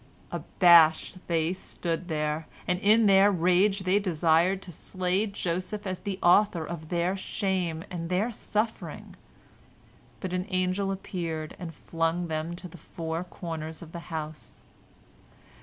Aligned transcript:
Abashed 0.31 1.19
they 1.27 1.53
stood 1.53 2.07
there, 2.07 2.47
and 2.67 2.79
in 2.79 3.05
their 3.05 3.29
rage 3.31 3.81
they 3.81 3.99
desired 3.99 4.59
to 4.63 4.71
slay 4.71 5.27
Joseph 5.27 5.85
as 5.85 5.99
the 5.99 6.17
author 6.23 6.65
of 6.65 6.89
their 6.89 7.15
shame 7.15 7.83
and 7.91 8.09
their 8.09 8.31
suffering. 8.31 9.15
But 10.19 10.33
an 10.33 10.47
angel 10.49 10.91
appeared 10.91 11.55
and 11.59 11.71
flung 11.71 12.29
them 12.29 12.55
to 12.55 12.67
the 12.67 12.79
four 12.79 13.23
corners 13.25 13.83
of 13.83 13.91
the 13.91 13.99
house. 14.09 14.63